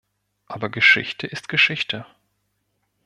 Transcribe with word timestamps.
Aber 0.47 0.69
Geschichte 0.69 1.27
ist 1.27 1.47
Geschichte. 1.47 2.07